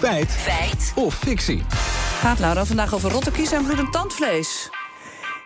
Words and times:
Feit. 0.00 0.30
Feit. 0.30 0.92
Of 0.96 1.14
fictie. 1.14 1.62
Gaat 2.20 2.38
Laura 2.38 2.64
vandaag 2.64 2.94
over 2.94 3.10
rotte 3.10 3.30
kiezen 3.30 3.58
en 3.58 3.64
bloedend 3.64 3.92
tandvlees. 3.92 4.70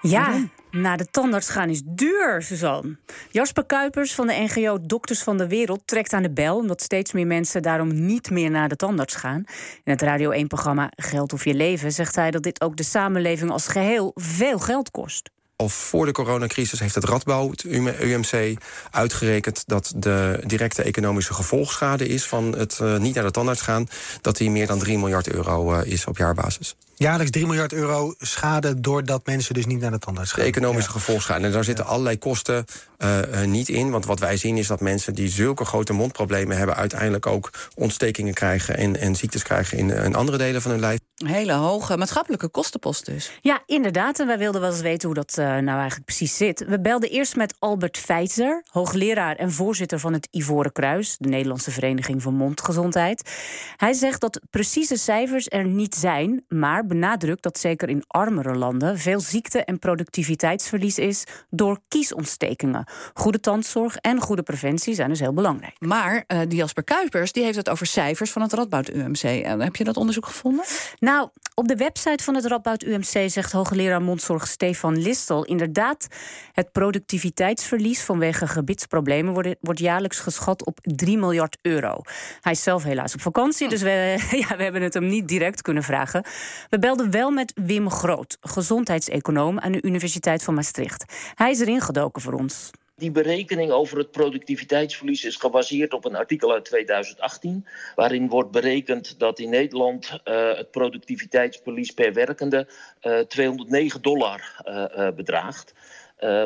Ja, 0.00 0.48
naar 0.70 0.96
de 0.96 1.06
tandarts 1.10 1.48
gaan 1.48 1.68
is 1.68 1.82
duur, 1.84 2.42
Suzanne. 2.42 2.96
Jasper 3.30 3.66
Kuipers 3.66 4.14
van 4.14 4.26
de 4.26 4.48
NGO 4.48 4.78
Dokters 4.82 5.22
van 5.22 5.38
de 5.38 5.48
Wereld 5.48 5.82
trekt 5.84 6.12
aan 6.12 6.22
de 6.22 6.32
bel... 6.32 6.56
omdat 6.56 6.82
steeds 6.82 7.12
meer 7.12 7.26
mensen 7.26 7.62
daarom 7.62 8.06
niet 8.06 8.30
meer 8.30 8.50
naar 8.50 8.68
de 8.68 8.76
tandarts 8.76 9.14
gaan. 9.14 9.44
In 9.84 9.92
het 9.92 10.02
Radio 10.02 10.44
1-programma 10.44 10.90
Geld 10.96 11.32
of 11.32 11.44
Je 11.44 11.54
Leven 11.54 11.92
zegt 11.92 12.14
hij... 12.14 12.30
dat 12.30 12.42
dit 12.42 12.60
ook 12.60 12.76
de 12.76 12.82
samenleving 12.82 13.50
als 13.50 13.68
geheel 13.68 14.12
veel 14.14 14.58
geld 14.58 14.90
kost 14.90 15.30
al 15.60 15.68
voor 15.68 16.06
de 16.06 16.12
coronacrisis 16.12 16.80
heeft 16.80 16.94
het 16.94 17.04
Radbouw, 17.04 17.50
het 17.50 17.64
UMC, 18.00 18.56
uitgerekend 18.90 19.62
dat 19.66 19.92
de 19.96 20.40
directe 20.46 20.82
economische 20.82 21.34
gevolgschade 21.34 22.08
is 22.08 22.26
van 22.26 22.54
het 22.56 22.78
uh, 22.82 22.98
niet 22.98 23.14
naar 23.14 23.24
de 23.24 23.30
tandarts 23.30 23.60
gaan, 23.60 23.88
dat 24.20 24.36
die 24.36 24.50
meer 24.50 24.66
dan 24.66 24.78
3 24.78 24.98
miljard 24.98 25.28
euro 25.28 25.74
uh, 25.74 25.80
is 25.84 26.06
op 26.06 26.16
jaarbasis. 26.16 26.76
Jaarlijks 26.96 27.30
3 27.30 27.46
miljard 27.46 27.72
euro 27.72 28.14
schade 28.18 28.80
doordat 28.80 29.26
mensen 29.26 29.54
dus 29.54 29.66
niet 29.66 29.80
naar 29.80 29.90
de 29.90 29.98
tandarts 29.98 30.32
gaan. 30.32 30.42
De 30.42 30.48
economische 30.48 30.90
ja. 30.92 30.98
gevolgschade. 30.98 31.44
En 31.44 31.52
daar 31.52 31.64
zitten 31.64 31.84
ja. 31.84 31.90
allerlei 31.90 32.18
kosten 32.18 32.64
uh, 32.98 33.42
niet 33.44 33.68
in. 33.68 33.90
Want 33.90 34.06
wat 34.06 34.20
wij 34.20 34.36
zien 34.36 34.56
is 34.56 34.66
dat 34.66 34.80
mensen 34.80 35.14
die 35.14 35.28
zulke 35.28 35.64
grote 35.64 35.92
mondproblemen 35.92 36.56
hebben... 36.56 36.76
uiteindelijk 36.76 37.26
ook 37.26 37.50
ontstekingen 37.74 38.34
krijgen 38.34 38.76
en, 38.76 38.96
en 38.96 39.16
ziektes 39.16 39.42
krijgen 39.42 39.78
in, 39.78 39.90
in 39.90 40.14
andere 40.14 40.38
delen 40.38 40.62
van 40.62 40.70
hun 40.70 40.80
lijf. 40.80 40.98
Hele 41.26 41.52
hoge 41.52 41.96
maatschappelijke 41.96 42.48
kostenpost 42.48 43.06
dus. 43.06 43.30
Ja, 43.40 43.62
inderdaad. 43.66 44.20
En 44.20 44.26
wij 44.26 44.38
wilden 44.38 44.60
wel 44.60 44.70
eens 44.70 44.80
weten 44.80 45.08
hoe 45.08 45.16
dat 45.16 45.36
uh, 45.38 45.44
nou 45.44 45.78
eigenlijk 45.78 46.04
precies 46.04 46.36
zit. 46.36 46.64
We 46.66 46.80
belden 46.80 47.10
eerst 47.10 47.36
met 47.36 47.54
Albert 47.58 47.98
Feitzer, 47.98 48.62
hoogleraar 48.70 49.36
en 49.36 49.52
voorzitter 49.52 49.98
van 49.98 50.12
het 50.12 50.28
Ivoren 50.30 50.72
Kruis... 50.72 51.16
de 51.18 51.28
Nederlandse 51.28 51.70
Vereniging 51.70 52.22
voor 52.22 52.32
Mondgezondheid. 52.32 53.30
Hij 53.76 53.92
zegt 53.92 54.20
dat 54.20 54.40
precieze 54.50 54.96
cijfers 54.96 55.46
er 55.48 55.64
niet 55.64 55.94
zijn... 55.94 56.44
maar 56.48 56.86
benadrukt 56.86 57.42
dat 57.42 57.58
zeker 57.58 57.88
in 57.88 58.04
armere 58.06 58.54
landen... 58.54 58.98
veel 58.98 59.20
ziekte- 59.20 59.64
en 59.64 59.78
productiviteitsverlies 59.78 60.98
is 60.98 61.24
door 61.50 61.80
kiesontstekingen. 61.88 62.84
Goede 63.14 63.40
tandzorg 63.40 63.96
en 63.96 64.20
goede 64.20 64.42
preventie 64.42 64.94
zijn 64.94 65.08
dus 65.08 65.20
heel 65.20 65.34
belangrijk. 65.34 65.76
Maar 65.78 66.24
uh, 66.26 66.40
die 66.48 66.58
Jasper 66.58 66.84
Kuipers 66.84 67.32
die 67.32 67.44
heeft 67.44 67.56
het 67.56 67.68
over 67.68 67.86
cijfers 67.86 68.30
van 68.30 68.42
het 68.42 68.52
Radboud 68.52 68.88
UMC. 68.88 69.22
En 69.22 69.60
heb 69.60 69.76
je 69.76 69.84
dat 69.84 69.96
onderzoek 69.96 70.26
gevonden? 70.26 70.64
Nou, 70.98 71.09
op 71.54 71.68
de 71.68 71.76
website 71.76 72.24
van 72.24 72.34
het 72.34 72.44
Radboud 72.44 72.82
UMC 72.82 73.30
zegt 73.30 73.52
hoogleraar 73.52 74.02
mondzorg 74.02 74.46
Stefan 74.46 74.98
Listel 74.98 75.44
inderdaad... 75.44 76.06
het 76.52 76.72
productiviteitsverlies 76.72 78.02
vanwege 78.02 78.46
gebitsproblemen 78.46 79.32
wordt, 79.32 79.56
wordt 79.60 79.80
jaarlijks 79.80 80.18
geschat 80.20 80.64
op 80.64 80.78
3 80.82 81.18
miljard 81.18 81.58
euro. 81.62 82.00
Hij 82.40 82.52
is 82.52 82.62
zelf 82.62 82.82
helaas 82.82 83.14
op 83.14 83.20
vakantie, 83.20 83.68
dus 83.68 83.82
we, 83.82 84.16
ja, 84.48 84.56
we 84.56 84.62
hebben 84.62 84.82
het 84.82 84.94
hem 84.94 85.06
niet 85.06 85.28
direct 85.28 85.62
kunnen 85.62 85.82
vragen. 85.82 86.24
We 86.68 86.78
belden 86.78 87.10
wel 87.10 87.30
met 87.30 87.52
Wim 87.54 87.90
Groot, 87.90 88.36
gezondheidseconoom 88.40 89.58
aan 89.58 89.72
de 89.72 89.82
Universiteit 89.82 90.42
van 90.42 90.54
Maastricht. 90.54 91.04
Hij 91.34 91.50
is 91.50 91.60
erin 91.60 91.80
gedoken 91.80 92.22
voor 92.22 92.32
ons. 92.32 92.70
Die 93.00 93.10
berekening 93.10 93.70
over 93.70 93.98
het 93.98 94.10
productiviteitsverlies 94.10 95.24
is 95.24 95.36
gebaseerd 95.36 95.92
op 95.92 96.04
een 96.04 96.16
artikel 96.16 96.52
uit 96.52 96.64
2018, 96.64 97.66
waarin 97.94 98.28
wordt 98.28 98.50
berekend 98.50 99.18
dat 99.18 99.38
in 99.38 99.50
Nederland 99.50 100.20
uh, 100.24 100.56
het 100.56 100.70
productiviteitsverlies 100.70 101.90
per 101.90 102.12
werkende 102.12 102.68
uh, 103.02 103.18
209 103.18 104.02
dollar 104.02 104.62
uh, 104.64 105.08
bedraagt. 105.16 105.74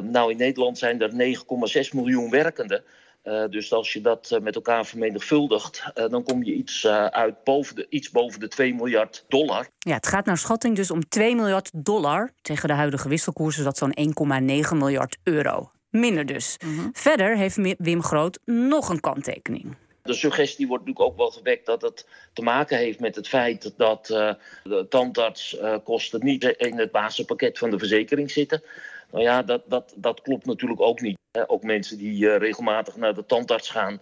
nou, 0.03 0.31
in 0.31 0.37
Nederland 0.37 0.79
zijn 0.79 1.01
er 1.01 1.37
9,6 1.87 1.91
miljoen 1.93 2.31
werkenden. 2.31 2.85
Dus 3.51 3.73
als 3.73 3.93
je 3.93 4.01
dat 4.01 4.39
met 4.43 4.55
elkaar 4.55 4.87
vermenigvuldigt, 4.87 5.85
dan 5.95 6.23
kom 6.23 6.43
je 6.43 6.53
iets 6.53 6.87
uit 7.11 7.45
boven 7.45 7.77
de, 7.77 7.87
iets 7.89 8.11
boven 8.11 8.41
de 8.41 8.49
2 8.49 8.75
miljard 8.75 9.25
dollar. 9.29 9.69
Ja, 9.79 9.95
het 9.95 10.07
gaat 10.07 10.27
naar 10.27 10.39
schatting 10.39 10.77
dus 10.77 10.91
om 10.91 11.09
2 11.09 11.35
miljard 11.35 11.71
dollar. 11.75 12.31
Tegen 12.43 12.69
de 12.69 12.75
huidige 12.75 13.09
wisselkoers 13.09 13.59
is 13.59 13.65
dat 13.65 13.77
zo'n 13.77 13.97
1,9 14.71 14.77
miljard 14.77 15.17
euro. 15.23 15.74
Minder 16.01 16.27
dus. 16.27 16.57
Mm 16.65 16.79
-hmm. 16.79 16.91
Verder 16.93 17.37
heeft 17.37 17.77
Wim 17.79 18.03
Groot 18.03 18.39
nog 18.45 18.89
een 18.89 19.01
kanttekening. 19.01 19.77
De 20.03 20.15
suggestie 20.15 20.67
wordt 20.67 20.85
natuurlijk 20.85 21.11
ook 21.11 21.19
wel 21.19 21.31
gewekt 21.31 21.67
dat 21.67 21.83
het 21.83 22.07
te 22.33 22.43
maken 22.43 22.79
heeft 22.79 23.01
met 23.01 23.17
het 23.17 23.29
feit 23.29 23.75
dat 23.77 24.07
de 24.07 24.87
tandartskosten 24.89 26.25
niet 26.25 26.45
in 26.45 26.79
het 26.79 26.91
basispakket 26.91 27.59
van 27.59 27.71
de 27.71 27.79
verzekering 27.79 28.31
zitten. 28.31 28.63
Nou 29.11 29.25
ja, 29.25 29.43
dat, 29.43 29.63
dat, 29.67 29.95
dat 29.97 30.23
klopt 30.23 30.47
natuurlijk 30.47 30.81
ook 30.81 31.01
niet. 31.01 31.19
Ook 31.47 31.63
mensen 31.63 31.99
die 31.99 32.25
uh, 32.25 32.37
regelmatig 32.37 32.97
naar 32.97 33.15
de 33.15 33.27
tandarts 33.27 33.71
gaan, 33.71 34.01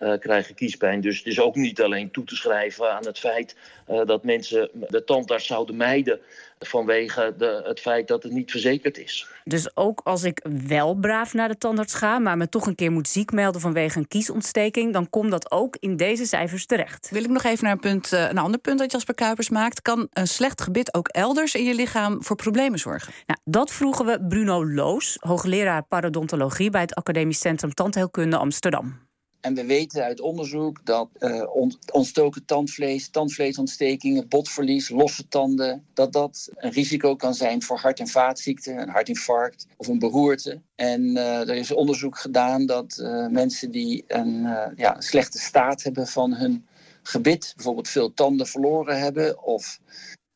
uh, 0.00 0.18
krijgen 0.18 0.54
kiespijn. 0.54 1.00
Dus 1.00 1.18
het 1.18 1.26
is 1.26 1.40
ook 1.40 1.54
niet 1.54 1.82
alleen 1.82 2.10
toe 2.10 2.24
te 2.24 2.36
schrijven 2.36 2.92
aan 2.92 3.06
het 3.06 3.18
feit 3.18 3.56
uh, 3.90 4.00
dat 4.06 4.24
mensen 4.24 4.70
de 4.88 5.04
tandarts 5.04 5.46
zouden 5.46 5.76
mijden 5.76 6.20
vanwege 6.58 7.34
de, 7.38 7.62
het 7.64 7.80
feit 7.80 8.08
dat 8.08 8.22
het 8.22 8.32
niet 8.32 8.50
verzekerd 8.50 8.98
is. 8.98 9.26
Dus 9.44 9.76
ook 9.76 10.00
als 10.04 10.22
ik 10.22 10.46
wel 10.66 10.94
braaf 10.94 11.34
naar 11.34 11.48
de 11.48 11.58
tandarts 11.58 11.94
ga, 11.94 12.18
maar 12.18 12.36
me 12.36 12.48
toch 12.48 12.66
een 12.66 12.74
keer 12.74 12.92
moet 12.92 13.08
ziek 13.08 13.32
melden 13.32 13.60
vanwege 13.60 13.98
een 13.98 14.08
kiesontsteking, 14.08 14.92
dan 14.92 15.10
komt 15.10 15.30
dat 15.30 15.50
ook 15.50 15.76
in 15.80 15.96
deze 15.96 16.24
cijfers 16.24 16.66
terecht. 16.66 17.10
Wil 17.10 17.24
ik 17.24 17.30
nog 17.30 17.42
even 17.42 17.64
naar 17.64 17.72
een, 17.72 17.80
punt, 17.80 18.12
een 18.12 18.38
ander 18.38 18.60
punt 18.60 18.78
dat 18.78 18.92
Jasper 18.92 19.14
Kuipers 19.14 19.48
maakt. 19.48 19.82
Kan 19.82 20.08
een 20.12 20.28
slecht 20.28 20.60
gebit 20.60 20.94
ook 20.94 21.08
elders 21.08 21.54
in 21.54 21.64
je 21.64 21.74
lichaam 21.74 22.24
voor 22.24 22.36
problemen 22.36 22.78
zorgen? 22.78 23.12
Nou, 23.26 23.38
dat 23.44 23.72
vroegen 23.72 24.06
we 24.06 24.26
Bruno 24.28 24.66
Loos, 24.66 25.16
hoogleraar 25.20 25.82
parodontologie 25.82 26.70
bij 26.70 26.80
het 26.80 26.94
Academisch 26.94 27.40
Centrum 27.40 27.74
Tandheelkunde 27.74 28.36
Amsterdam. 28.36 29.09
En 29.40 29.54
we 29.54 29.64
weten 29.64 30.04
uit 30.04 30.20
onderzoek 30.20 30.86
dat 30.86 31.08
uh, 31.18 31.46
ontstoken 31.92 32.44
tandvlees, 32.44 33.08
tandvleesontstekingen, 33.08 34.28
botverlies, 34.28 34.88
losse 34.88 35.28
tanden, 35.28 35.86
dat 35.94 36.12
dat 36.12 36.50
een 36.54 36.70
risico 36.70 37.16
kan 37.16 37.34
zijn 37.34 37.62
voor 37.62 37.78
hart- 37.78 38.00
en 38.00 38.08
vaatziekten, 38.08 38.78
een 38.78 38.88
hartinfarct 38.88 39.66
of 39.76 39.88
een 39.88 39.98
beroerte. 39.98 40.60
En 40.74 41.02
uh, 41.02 41.48
er 41.48 41.54
is 41.54 41.72
onderzoek 41.72 42.18
gedaan 42.18 42.66
dat 42.66 42.98
uh, 43.02 43.26
mensen 43.26 43.70
die 43.70 44.04
een 44.06 44.42
ja, 44.76 45.00
slechte 45.00 45.38
staat 45.38 45.82
hebben 45.82 46.06
van 46.06 46.34
hun 46.34 46.66
gebit, 47.02 47.52
bijvoorbeeld 47.56 47.88
veel 47.88 48.14
tanden 48.14 48.46
verloren 48.46 48.98
hebben 48.98 49.42
of 49.42 49.80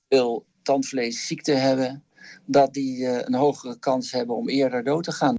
veel 0.08 0.44
tandvleesziekte 0.62 1.52
hebben, 1.52 2.04
dat 2.44 2.74
die 2.74 3.06
een 3.26 3.34
hogere 3.34 3.78
kans 3.78 4.12
hebben 4.12 4.36
om 4.36 4.48
eerder 4.48 4.84
dood 4.84 5.04
te 5.04 5.12
gaan. 5.12 5.34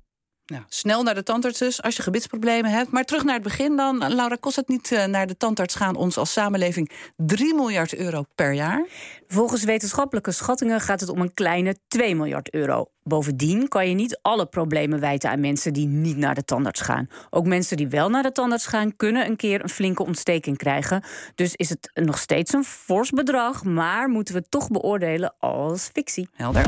Snel 0.68 1.04
naar 1.04 1.16
de 1.16 1.24
tandarts 1.24 1.60
dus, 1.60 1.82
als 1.82 1.96
je 1.96 2.02
gebitsproblemen 2.02 2.72
hebt. 2.72 2.92
Maar 2.92 3.04
terug 3.04 3.24
naar 3.24 3.34
het 3.34 3.44
begin 3.44 3.76
dan. 3.76 4.14
Laura, 4.14 4.36
kost 4.40 4.56
het 4.56 4.68
niet 4.68 4.92
uh, 4.92 5.06
naar 5.06 5.28
de 5.28 5.38
tandarts 5.38 5.76
gaan 5.76 5.96
ons 5.96 6.18
als 6.18 6.32
samenleving 6.32 6.92
3 7.16 7.54
miljard 7.54 7.96
euro 7.96 8.24
per 8.36 8.54
jaar? 8.54 8.86
Volgens 9.28 9.64
wetenschappelijke 9.64 10.32
schattingen 10.32 10.82
gaat 10.82 11.00
het 11.00 11.10
om 11.10 11.22
een 11.22 11.34
kleine 11.34 11.76
2 11.88 12.16
miljard 12.16 12.54
euro. 12.54 12.90
Bovendien 13.04 13.68
kan 13.68 13.90
je 13.90 13.96
niet 13.96 14.20
alle 14.22 14.46
problemen 14.46 15.00
wijten 15.00 15.30
aan 15.30 15.40
mensen 15.40 15.74
die 15.74 15.88
niet 15.88 16.18
naar 16.18 16.36
de 16.36 16.46
tandarts 16.46 16.82
gaan. 16.82 17.10
Ook 17.30 17.46
mensen 17.46 17.78
die 17.78 17.88
wel 17.88 18.10
naar 18.10 18.24
de 18.24 18.32
tandarts 18.32 18.66
gaan, 18.66 18.96
kunnen 18.96 19.26
een 19.26 19.36
keer 19.36 19.64
een 19.64 19.70
flinke 19.70 20.04
ontsteking 20.04 20.58
krijgen. 20.58 21.04
Dus 21.36 21.56
is 21.56 21.70
het 21.70 21.92
nog 21.94 22.18
steeds 22.18 22.54
een 22.54 22.64
fors 22.64 23.10
bedrag, 23.10 23.64
maar 23.64 24.10
moeten 24.10 24.34
we 24.34 24.40
het 24.40 24.52
toch 24.52 24.68
beoordelen 24.70 25.36
als 25.40 25.90
fictie. 25.94 26.30
Helder. 26.34 26.66